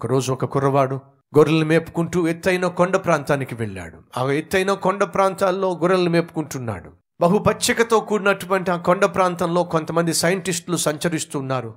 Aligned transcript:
ఒకరోజు 0.00 0.32
ఒక 0.32 0.44
కుర్రవాడు 0.44 0.94
గొర్రెలు 1.38 1.64
మేపుకుంటూ 1.64 2.28
ఎత్తైన 2.28 2.66
కొండ 2.66 2.96
ప్రాంతానికి 2.96 3.54
వెళ్ళాడు. 3.54 3.98
ఆ 4.16 4.30
ఎత్తైన 4.30 4.72
కొండ 4.72 5.04
ప్రాంతాల్లో 5.04 5.72
గొర్రెలు 5.72 6.10
మేపుకుంటున్నాడు. 6.10 6.92
బహు 7.20 7.38
పచ్చికతో 7.38 8.00
కూడినటువంటి 8.00 8.70
ఆ 8.70 8.76
కొండ 8.76 9.04
ప్రాంతంలో 9.04 9.64
కొంతమంది 9.64 10.14
సైంటిస్టులు 10.14 10.76
సంచరిస్తున్నారు 10.76 11.74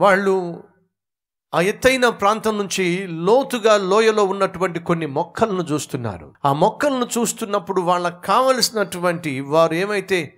వాళ్ళు 0.00 0.64
ఆ 1.54 1.60
ఎత్తైన 1.60 2.08
ప్రాంతం 2.08 2.58
నుంచి 2.58 3.06
లోతుగా 3.06 3.76
లోయలో 3.76 4.24
ఉన్నటువంటి 4.24 4.80
కొన్ని 4.80 5.06
మొక్కలను 5.06 5.62
చూస్తున్నారు. 5.62 6.34
ఆ 6.44 6.52
మొక్కలను 6.52 7.06
చూస్తున్నప్పుడు 7.18 7.80
వాళ్ళకు 7.80 8.22
కావలసినటువంటి 8.22 9.40
వారు 9.40 9.74
ఏమైతే 9.74 10.34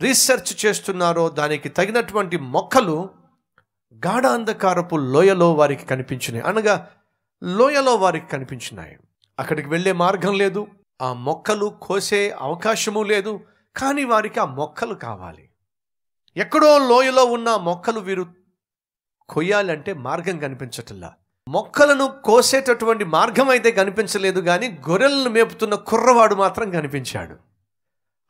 రీసెర్చ్ 0.00 0.66
చేస్తున్నారో 0.66 1.28
దానికి 1.28 1.68
తగినటువంటి 1.68 2.36
మొక్కలు 2.38 3.08
గాఢ 3.94 4.26
అంధకారపు 4.26 4.96
లోయలో 4.96 5.52
వారికి 5.52 5.86
కనిపించినాయి 5.86 6.44
అనగా 6.44 6.90
లోయలో 7.42 7.94
వారికి 7.94 8.28
కనిపించినాయి 8.28 8.98
అక్కడికి 9.38 9.68
వెళ్ళే 9.68 9.92
మార్గం 9.92 10.34
లేదు. 10.34 10.66
ఆ 11.02 11.12
మొక్కలు 11.12 11.78
కోసే 11.82 12.30
అవకాశము 12.30 13.02
లేదు. 13.02 13.40
కానీ 13.76 14.04
వారికి 14.04 14.40
ఆ 14.40 14.44
మొక్కలు 14.44 14.94
కావాలి. 14.94 15.48
ఎక్కడో 16.36 16.78
లోయలో 16.78 17.24
ఉన్న 17.24 17.56
మొక్కలు 17.56 18.00
వీరు 18.00 18.26
కొయ్యాలంటే 19.28 19.92
మార్గం 19.92 20.38
కనిపించటల్లా 20.38 21.14
మొక్కలను 21.48 22.22
కోసేటటువంటి 22.24 23.04
మార్గం 23.04 23.48
అయితే 23.48 23.70
కనిపించలేదు 23.70 24.40
కానీ 24.40 24.78
గొర్రెలను 24.90 25.30
మేపుతున్న 25.30 25.74
కుర్రవాడు 25.74 26.34
మాత్రం 26.34 26.70
కనిపించాడు. 26.70 27.36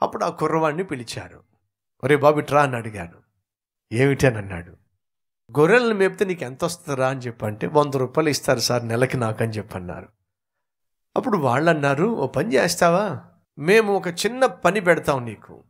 అప్పుడు 0.02 0.24
ఆ 0.24 0.28
కుర్రవాడిని 0.28 0.84
పిలిచారు. 0.84 1.42
ఒరే 2.04 2.16
బాబు 2.16 2.40
ట్రా 2.40 2.62
అని 2.62 2.76
అడిగాను. 2.76 3.18
ఏమిటి 3.92 4.26
అని 4.26 4.38
అన్నాడు. 4.38 4.85
గొర్రెలను 5.58 5.94
మేపితే 5.94 6.24
నీకు 6.24 6.44
ఎంత 6.44 6.64
వస్తుందా 6.64 7.08
అని 7.08 7.20
చెప్పంటే 7.20 7.66
వంద 7.66 7.94
రూపాయలు 7.94 8.28
ఇస్తారు 8.28 8.58
సార్ 8.58 8.88
నెలకి 8.88 9.16
నాకు 9.16 9.42
అని 9.42 9.52
చెప్పన్నారు. 9.52 10.08
అప్పుడు 11.16 11.38
వాళ్ళు 11.38 11.70
అన్నారు 11.70 12.04
ఓ 12.04 12.26
పని 12.26 12.54
చేస్తావా? 12.54 13.20
మేము 13.58 13.96
ఒక 13.96 14.08
చిన్న 14.08 14.46
పని 14.46 14.80
పెడతాం 14.80 15.24
నీకు. 15.24 15.64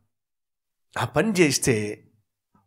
ఆ 0.98 1.04
పని 1.04 1.32
చేస్తే 1.32 2.04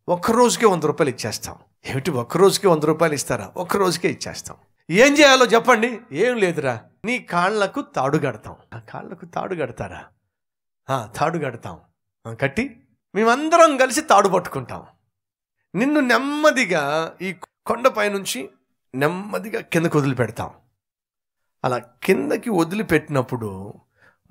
ఒక్కరోజుకే 0.09 0.65
వంద 0.65 0.83
రూపాయలు 0.83 1.15
ఇచ్చేస్తాం. 1.15 1.55
ఏమిటి 1.85 2.11
ఒక్క 2.11 2.37
రోజుకి 2.37 2.67
వంద 2.67 2.83
రూపాయలు 2.83 3.13
ఇస్తారా? 3.13 3.53
ఒక్క 3.57 3.77
రోజుకే 3.77 4.11
ఇచ్చేస్తాం. 4.11 4.57
ఏం 4.89 5.13
చేయాలో 5.13 5.45
చెప్పండి. 5.45 5.99
ఏం 6.11 6.37
లేదురా. 6.37 6.81
నీ 7.05 7.19
కాళ్ళకు 7.19 7.81
తాడు 7.81 8.17
కడతాం. 8.17 8.55
ఆ 8.73 8.79
కాళ్ళకు 8.79 9.25
తాడు 9.25 9.55
కడతారా? 9.55 10.05
తాడు 11.05 11.37
కడతాం. 11.37 11.79
కట్టి. 12.35 12.87
మేమందరం 13.15 13.77
కలిసి 13.77 14.01
తాడు 14.01 14.29
పట్టుకుంటాం. 14.29 14.83
నిన్ను 15.75 15.99
నెమ్మదిగా 15.99 17.15
ఈ 17.21 17.35
కొండపై 17.65 18.09
నుంచి 18.09 18.49
నెమ్మదిగా 18.95 19.61
కిందకు 19.61 19.99
వదిలిపెడతాం. 19.99 20.49
అలా 21.65 21.77
కిందకి 21.77 22.49
వదిలిపెట్టినప్పుడు 22.49 23.73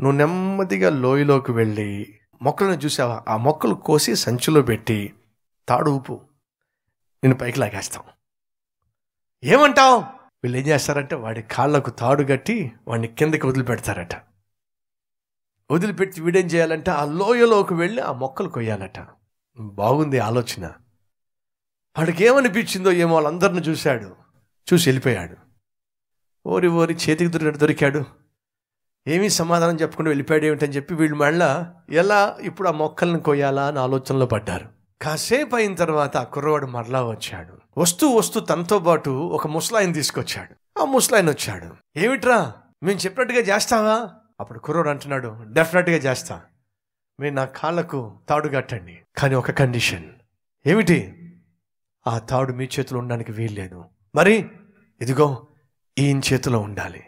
నువ్వు 0.01 0.13
నెమ్మదిగా 0.13 0.91
లోయలోకి 0.91 1.53
వెళ్ళి 1.53 2.21
మొక్కలను 2.43 2.73
చూసావా? 2.73 3.25
ఆ 3.29 3.37
మొక్కలు 3.37 3.75
కోసి 3.75 4.17
సంచిలో 4.17 4.63
పెట్టి 4.63 5.15
తాడు 5.69 5.91
ఊపు. 5.91 6.21
నేను 7.25 7.35
పైకి 7.35 7.61
లాగేస్తాం. 7.61 8.03
ఏమంటావు? 9.45 10.01
వీళ్ళు 10.45 10.59
ఏం 10.59 10.67
చేస్తారంటే 10.67 11.15
వాడి 11.15 11.43
కాళ్ళకు 11.43 11.91
తాడు 11.91 12.23
కట్టి 12.23 12.73
వాడిని 12.89 13.09
కిందకి 13.09 13.47
వదిలిపెడతారట. 13.47 14.15
వదిలిపెట్టి 15.71 16.21
వీడేం 16.21 16.47
చేయాలంటే 16.47 16.91
ఆ 16.91 17.05
లోయలోకి 17.05 17.75
వెళ్ళి 17.75 18.03
ఆ 18.03 18.13
మొక్కలు 18.13 18.49
కొయ్యాలట. 18.49 19.07
బాగుంది 19.59 20.19
ఆలోచన. 20.19 20.73
వాడికి 21.99 22.25
ఏమనిపించిందో 22.25 22.93
ఏమో 22.93 23.15
వాళ్ళందరిని 23.15 23.61
చూశాడు. 23.61 24.17
చూసి 24.73 24.89
వెళ్ళిపోయాడు. 24.89 25.37
ఓరి 26.47 26.69
ఓరి 26.69 26.95
చేతికి 26.95 27.27
దొరికాడు 27.27 27.59
దొరికాడు. 27.59 28.05
ఏమీ 29.09 29.29
సమాధానం 29.29 29.81
చెప్పకుండా 29.81 30.09
వెళ్ళిపోయాడు 30.09 30.45
ఏమిటని 30.45 30.73
చెప్పి 30.73 30.95
వీళ్ళు 30.95 31.17
మళ్ళా 31.17 31.75
ఎలా 31.91 32.39
ఇప్పుడు 32.41 32.69
ఆ 32.69 32.73
మొక్కలను 32.73 33.19
కొయ్యాలా 33.19 33.67
అని 33.67 33.79
ఆలోచనలో 33.79 34.27
పడ్డారు. 34.27 34.69
కాసేపు 35.03 35.57
అయిన 35.57 35.75
తర్వాత 35.75 36.17
ఆ 36.17 36.23
కుర్రవాడు 36.23 36.67
మరలా 36.67 37.05
వచ్చాడు. 37.05 37.81
వస్తూ 37.81 38.09
వస్తూ 38.09 38.41
తనతో 38.41 38.79
పాటు 38.79 39.11
ఒక 39.11 39.47
ముసలాయిని 39.47 39.93
తీసుకొచ్చాడు. 39.93 40.81
ఆ 40.81 40.85
ముసలాయిన్ 40.85 41.29
వచ్చాడు. 41.29 41.99
ఏమిట్రా? 41.99 42.53
మేము 42.83 42.99
చెప్పినట్టుగా 42.99 43.41
చేస్తావా? 43.41 44.11
అప్పుడు 44.41 44.59
కుర్రోడు 44.59 44.89
అంటున్నాడు. 44.89 45.37
డెఫినెట్గా 45.49 45.97
చేస్తా. 45.97 46.41
మీరు 47.21 47.35
నా 47.35 47.45
కాళ్ళకు 47.45 48.19
తాడు 48.29 48.49
కట్టండి. 48.49 48.99
కానీ 49.19 49.35
ఒక 49.35 49.51
కండిషన్ 49.51 50.05
ఏమిటి? 50.67 51.15
ఆ 52.07 52.19
తాడు 52.19 52.53
మీ 52.53 52.65
చేతిలో 52.65 52.99
ఉండడానికి 52.99 53.33
వీల్లేదు. 53.33 53.85
మరి 54.15 54.51
ఇదిగో 55.01 55.47
ఈయన 55.99 56.21
చేతిలో 56.33 56.59
ఉండాలి. 56.59 57.03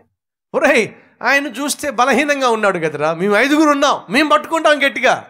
ఒరేయ్ 0.54 0.92
ఆయన 1.22 1.46
చూస్తే 1.46 1.90
బలహీనంగా 1.90 2.48
ఉన్నాడు 2.48 2.78
కదరా. 2.78 3.14
మేము 3.14 3.36
ఐదుగురు 3.36 3.70
ఉన్నాం. 3.70 4.12
మేము 4.12 4.30
పట్టుకుంటాం 4.30 4.86
గట్టిగా. 4.86 5.26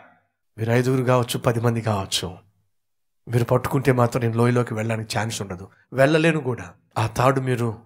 మీరు 0.58 0.72
ఐదుగురు 0.72 1.04
కావచ్చు 1.04 1.38
పది 1.38 1.60
మంది 1.60 1.80
కావచ్చు. 1.80 2.38
మీరు 3.28 3.44
పట్టుకుంటే 3.44 3.92
మాత్రం 3.92 4.22
నేను 4.22 4.34
లోయలోకి 4.34 4.74
వెళ్ళడానికి 4.74 5.18
ఛాన్స్ 5.18 5.42
ఉండదు. 5.42 5.68
వెళ్ళలేను 5.92 6.40
కూడా. 6.40 6.74
ఆ 6.98 7.06
తాడు 7.06 7.40
మీరు 7.40 7.78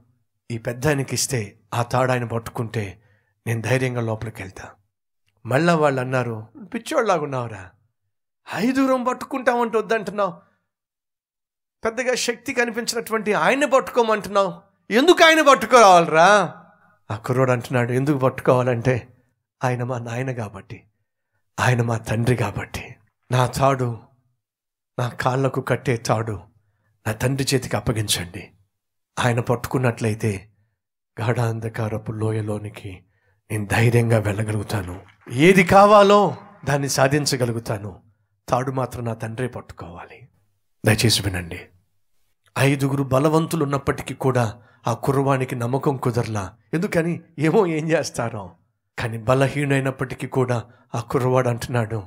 ఈ 0.51 0.59
పెద్ద 0.59 0.87
ఆయనకి 0.87 1.15
ఇస్తే 1.15 1.59
ఆ 1.75 1.83
తాడు 1.83 2.13
ఆయన 2.13 2.25
పట్టుకుంటే 2.25 3.03
నేను 3.47 3.61
ధైర్యంగా 3.61 4.01
లోపలికి 4.01 4.43
వెళ్తా. 4.43 4.71
మళ్ళా 5.47 5.77
వాళ్ళు 5.77 6.01
అన్నారు 6.01 6.47
పిచ్చోళ్ళలాగా 6.75 7.23
ఉన్నావురా 7.23 7.71
ఐదుగురం 8.55 9.05
పట్టుకుంటామంటే 9.05 9.79
వద్దంటున్నావు. 9.79 10.54
పెద్దగా 11.85 12.15
శక్తి 12.15 12.53
కనిపించినటువంటి 12.53 13.33
ఆయన్ని 13.33 13.67
పట్టుకోమంటున్నావు. 13.67 14.63
ఎందుకు 14.91 15.25
ఆయన 15.25 15.43
పట్టుకోవాలరా? 15.49 16.55
ఆ 17.11 17.17
కుర్రోడు 17.17 17.53
అంటున్నాడు 17.53 17.93
ఎందుకు 17.93 18.19
పట్టుకోవాలంటే 18.19 19.09
ఆయన 19.65 19.83
మా 19.83 19.99
నాయన 19.99 20.33
కాబట్టి 20.33 20.85
ఆయన 21.61 21.83
మా 21.83 21.99
తండ్రి 21.99 22.37
కాబట్టి. 22.37 22.97
నా 23.33 23.47
తాడు 23.47 23.99
నా 24.99 25.09
కాళ్ళకు 25.09 25.61
కట్టే 25.61 25.97
తాడు 25.97 26.41
నా 27.07 27.13
తండ్రి 27.13 27.47
చేతికి 27.55 27.77
అప్పగించండి. 27.77 28.51
ఆయన 29.19 29.41
పట్టుకున్నట్లయితే 29.41 30.49
గాఢాంధకారపు 31.21 32.13
లోయలోనికి 32.13 33.05
నేను 33.51 33.67
ధైర్యంగా 33.67 34.19
వెళ్ళగలుగుతాను. 34.19 35.01
ఏది 35.33 35.65
కావాలో 35.65 36.37
దాన్ని 36.65 36.89
సాధించగలుగుతాను. 36.89 38.03
తాడు 38.49 38.71
మాత్రం 38.71 39.05
నా 39.05 39.15
తండ్రి 39.15 39.49
పట్టుకోవాలి. 39.49 40.29
దయచేసి 40.87 41.23
వినండి. 41.23 41.61
ఐదుగురు 42.59 43.03
బలవంతులు 43.03 43.65
ఉన్నప్పటికీ 43.65 44.15
కూడా 44.15 44.55
ఆ 44.87 44.93
కుర్రవానికి 44.93 45.57
నమ్మకం 45.57 45.97
కుదరలా. 45.97 46.53
ఎందుకని? 46.75 47.21
ఏమో 47.39 47.67
ఏం 47.67 47.91
చేస్తారో. 47.91 48.51
కానీ 48.99 49.19
బలహీనైనప్పటికీ 49.19 50.27
కూడా 50.27 50.65
ఆ 50.95 51.01
కుర్రవాడు 51.01 51.49
అంటున్నాడు 51.49 52.03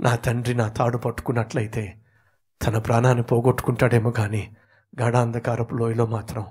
నా 0.00 0.16
తండ్రి 0.16 0.54
నా 0.54 0.68
తాడు 0.68 0.98
పట్టుకున్నట్లయితే 0.98 1.98
తన 2.66 2.78
ప్రాణాన్ని 2.78 3.24
పోగొట్టుకుంటాడేమో 3.24 4.10
కానీ 4.10 4.56
గాఢాంధకారపు 5.00 5.74
లోయలో 5.74 6.06
మాత్రం 6.06 6.46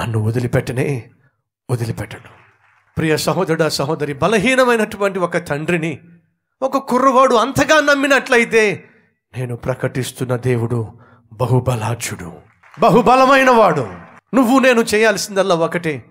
నన్ను 0.00 0.18
వదిలిపెట్టనే 0.18 1.10
వదిలిపెట్టడు. 1.70 2.28
ప్రియ 2.96 3.16
సహోదరుడు 3.16 3.68
సహోదరి 3.68 4.12
బలహీనమైనటువంటి 4.12 5.18
ఒక 5.18 5.36
తండ్రిని 5.36 6.00
ఒక 6.62 6.76
కుర్రవాడు 6.76 7.34
అంతగా 7.34 7.80
నమ్మినట్లయితే 7.80 8.84
నేను 9.38 9.56
ప్రకటిస్తున్న 9.56 10.36
దేవుడు 10.36 10.98
బహుబలాచుడు 11.32 12.51
బహుబలమైన 12.80 13.50
వాడు 13.50 13.88
నువ్వు 14.34 14.58
నేను 14.58 14.80
చేయాల్సిందల్లా 14.80 15.54
ఒకటే. 15.54 16.04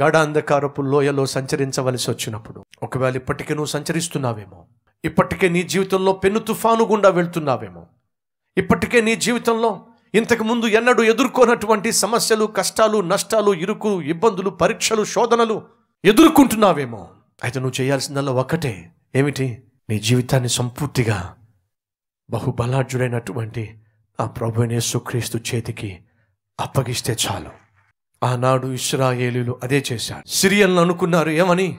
గాఢాంధకారపు 0.00 0.82
లోయలో 0.82 1.26
సంచరించవలసి 1.26 2.10
వచ్చినప్పుడు. 2.10 2.64
ఒకవేళ 2.82 3.16
ఇప్పటికే 3.16 3.54
నువ్వు 3.54 3.66
సంచరిస్తున్నావేమో. 3.66 4.64
ఇప్పటికే 5.04 5.48
నీ 5.48 5.62
జీవితంలో 5.62 6.12
పెను 6.12 6.38
తుఫాను 6.38 6.84
గుండా 6.84 7.08
వెళ్తున్నావేమో. 7.08 7.86
ఇప్పటికే 8.56 9.00
నీ 9.00 9.16
జీవితంలో 9.16 9.86
ఇంతకుముందు 10.14 10.66
ఎన్నడూ 10.66 11.02
ఎదుర్కొన్నటువంటి 11.02 11.92
సమస్యలు 11.92 12.44
కష్టాలు 12.44 13.00
నష్టాలు 13.00 13.54
ఇరుకు 13.54 14.02
ఇబ్బందులు 14.02 14.50
పరీక్షలు 14.50 15.04
శోధనలు 15.04 15.62
ఎదుర్కొంటున్నావేమో. 16.04 17.08
అయితే 17.44 17.60
నువ్వు 17.60 17.82
చేయాల్సిందల్లా 17.82 18.32
ఒకటే. 18.32 18.92
ఏమిటి? 19.14 19.62
నీ 19.90 19.98
జీవితాన్ని 19.98 20.48
సంపూర్తిగా 20.48 21.36
బహుబలాఢ్యుడైనటువంటి 22.30 23.78
ఆ 24.20 24.24
ప్రభు 24.24 24.62
యేసుక్రీస్తు 24.62 25.38
చేతికి 25.38 25.98
అప్పగిస్తే 26.60 27.16
చాలు. 27.26 27.50
ఆనాడు 28.22 28.66
ఇస్రాయేలీలు 28.66 29.60
అదే 29.62 29.84
చేశారు. 29.92 30.28
సిరియన్లు 30.28 30.80
అనుకున్నారు 30.80 31.30
ఏమని? 31.30 31.78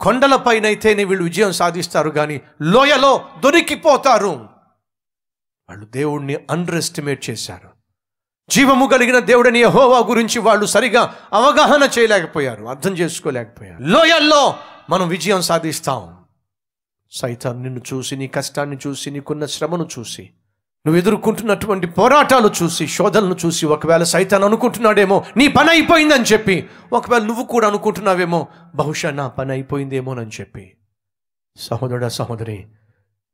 కొండలపైనైతేనే 0.00 1.04
వీళ్ళు 1.04 1.24
విజయం 1.24 1.52
సాధిస్తారు 1.52 2.10
కానీ 2.10 2.40
లోయలో 2.62 3.28
దొరికిపోతారు. 3.44 4.48
వాళ్ళు 5.68 5.86
దేవుణ్ణి 5.86 6.34
అండర్ 6.50 6.74
ఎస్టిమేట్ 6.74 7.30
చేశారు. 7.30 7.68
జీవము 8.50 8.86
కలిగిన 8.86 9.18
దేవుడని 9.18 9.60
యహోవా 9.60 9.98
గురించి 9.98 10.38
వాళ్ళు 10.38 10.66
సరిగా 10.66 11.16
అవగాహన 11.32 11.88
చేయలేకపోయారు 11.98 12.64
అర్థం 12.64 12.92
చేసుకోలేకపోయారు. 12.92 13.82
లోయల్లో 13.82 14.56
మనం 14.90 15.08
విజయం 15.08 15.42
సాధిస్తాం. 15.42 16.24
సైతాన్ 17.10 17.62
నిన్ను 17.62 17.82
చూసి 17.92 18.16
నీ 18.16 18.28
కష్టాన్ని 18.28 18.78
చూసి 18.86 19.10
నీకున్న 19.10 19.46
శ్రమను 19.46 19.88
చూసి 19.98 20.30
నువ్వు 20.86 20.98
ఎదుర్కొంటున్నటువంటి 20.98 21.86
పోరాటాలు 21.86 22.50
చూసి 22.62 22.86
శోధనలు 22.86 23.36
చూసి 23.46 23.66
ఒకవేళ 23.66 24.02
సైతాన్ 24.02 24.44
అనుకుంటున్నాడేమో 24.44 25.24
నీ 25.36 25.48
పని 25.48 25.70
అయిపోయిందని 25.70 26.24
చెప్పి 26.24 26.68
ఒకవేళ 26.92 27.22
నువ్వు 27.22 27.44
కూడా 27.44 27.66
అనుకుంటున్నావేమో 27.68 28.46
బహుశా 28.74 29.10
నా 29.10 29.28
పని 29.28 29.52
అయిపోయిందేమోనని 29.52 30.30
చెప్పి. 30.40 30.64
సహోదరుడ 31.56 32.06
సహోదరి 32.06 32.66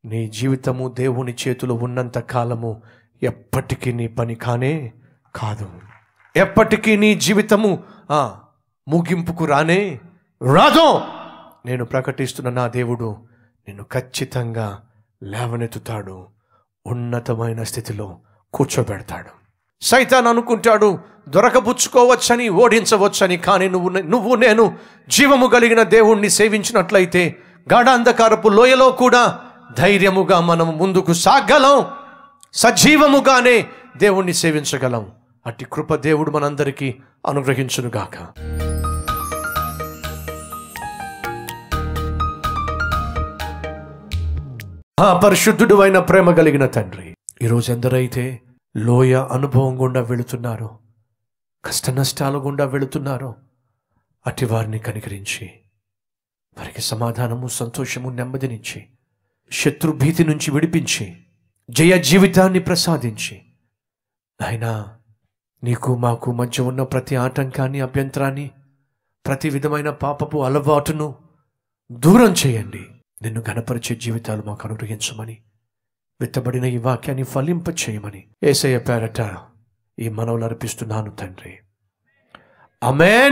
నీ 0.05 0.27
జీవితము 0.27 0.93
దేవుని 0.97 1.35
చేతిలో 1.47 1.75
ఉన్నంత 1.75 2.19
కాలము 2.19 2.81
ఎప్పటికీ 3.23 3.93
నీ 3.93 4.07
పని 4.07 4.35
కానే 4.35 4.93
కాదు. 5.35 5.69
ఎప్పటికీ 6.35 6.97
నీ 6.97 7.15
జీవితము 7.15 7.83
ముగింపుకు 8.87 9.45
రానే 9.45 9.99
రాదు. 10.53 11.01
నేను 11.65 11.85
ప్రకటిస్తున్న 11.85 12.49
నా 12.49 12.67
దేవుడు 12.67 13.09
నేను 13.67 13.85
ఖచ్చితంగా 13.93 14.67
లేవనెత్తుతాడు. 15.23 16.27
ఉన్నతమైన 16.85 17.63
స్థితిలో 17.63 18.17
కూర్చోబెడతాడు. 18.53 19.39
సైతాన్ 19.81 20.27
అనుకుంటాడు 20.27 20.99
దొరకబుచ్చుకోవచ్చని 21.29 22.49
ఓడించవచ్చని 22.49 23.37
కానీ 23.37 23.69
నువ్వు 23.69 23.89
నువ్వు 23.89 24.35
నేను 24.35 24.77
జీవము 25.09 25.47
కలిగిన 25.47 25.83
దేవుణ్ణి 25.83 26.29
సేవించినట్లయితే 26.29 27.35
గాఢాంధకారపు 27.73 28.49
లోయలో 28.49 28.89
కూడా 28.89 29.39
ధైర్యముగా 29.77 30.39
మనం 30.39 30.77
ముందుకు 30.77 31.13
సాగలం. 31.13 31.85
సజీవముగానే 32.53 33.65
దేవుణ్ణి 33.97 34.33
సేవించగలం. 34.33 35.11
అట్టి 35.45 35.65
కృప 35.73 35.95
దేవుడు 35.95 36.31
మనందరికీ 36.31 36.95
అనుగ్రహించునుగాక. 37.27 38.27
ఆ 44.99 45.19
పరిశుద్ధుడు 45.23 45.75
అయిన 45.75 45.99
ప్రేమ 45.99 46.31
కలిగిన 46.31 46.65
తండ్రి 46.65 47.15
ఈరోజు 47.41 47.71
ఎందరైతే 47.71 48.41
లోయ 48.77 49.15
అనుభవం 49.31 49.81
గుండా 49.81 50.01
వెళుతున్నారో 50.01 50.79
కష్ట 51.65 51.89
నష్టాల 51.89 52.37
గుండా 52.37 52.65
వెళుతున్నారో 52.65 53.35
అట్టి 54.27 54.45
వారిని 54.45 54.79
కనికరించి 54.79 55.45
వారికి 56.57 56.81
సమాధానము 56.81 57.47
సంతోషము 57.47 58.09
నెమ్మదినిచ్చి 58.09 58.85
శత్రు 59.51 59.91
భీతి 59.91 60.23
నుంచి 60.23 60.51
విడిపించి 60.51 61.25
జయ 61.69 61.97
జీవితాన్ని 61.97 62.59
ప్రసాదించి 62.59 63.41
నాయనా 64.41 64.99
నీకు 65.63 65.95
మాకు 65.95 66.31
మధ్య 66.31 66.63
ఉన్న 66.63 66.83
ప్రతి 66.83 67.15
ఆటంకాన్ని 67.15 67.81
అభ్యంతరాన్ని 67.81 68.51
ప్రతి 69.25 69.49
విధమైన 69.49 69.89
పాపపు 69.89 70.37
అలవాటును 70.37 71.15
దూరం 71.91 72.31
చేయండి. 72.31 72.98
నిన్ను 73.21 73.43
గణపరిచే 73.49 73.95
జీవితాలు 73.95 74.41
మాకు 74.41 74.67
అనుగ్రహించమని 74.67 75.37
విత్తబడిన 76.21 76.65
ఈ 76.65 76.77
వాక్యాన్ని 76.77 77.23
ఫలింప 77.23 77.69
చేయమని 77.69 78.27
ఏసయ్య 78.43 78.79
పేరట 78.79 79.37
ఈ 79.99 80.09
మనవులు 80.09 80.45
అర్పిస్తున్నాను 80.45 81.11
తండ్రి. 81.11 81.57
అమేన్ 82.83 83.23